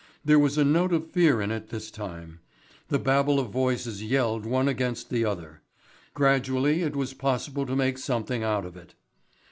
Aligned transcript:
There 0.25 0.39
was 0.39 0.57
a 0.57 0.63
note 0.63 0.93
of 0.93 1.11
fear 1.11 1.43
in 1.43 1.51
it 1.51 1.69
this 1.69 1.91
time. 1.91 2.39
The 2.87 2.97
babel 2.97 3.39
of 3.39 3.49
voices 3.51 4.01
yelled 4.01 4.47
one 4.47 4.67
against 4.67 5.11
the 5.11 5.25
other. 5.25 5.61
Gradually 6.15 6.81
it 6.81 6.95
was 6.95 7.13
possible 7.13 7.67
to 7.67 7.75
make 7.75 7.99
something 7.99 8.41
out 8.41 8.65
of 8.65 8.75
it. 8.75 8.95